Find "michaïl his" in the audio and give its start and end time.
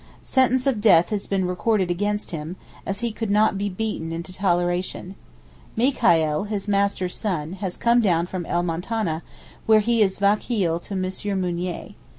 5.77-6.67